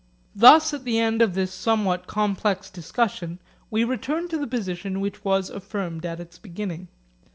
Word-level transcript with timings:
Thus 0.35 0.73
at 0.73 0.83
the 0.83 0.97
end 0.97 1.21
of 1.21 1.35
this 1.35 1.53
somewhat 1.53 2.07
complex 2.07 2.71
discussion, 2.71 3.37
we 3.69 3.83
return 3.83 4.29
to 4.29 4.37
the 4.39 4.47
position 4.47 4.99
which 4.99 5.23
was 5.23 5.51
affirmed 5.51 6.07
at 6.07 6.19
its 6.19 6.39
beginning. 6.39 6.87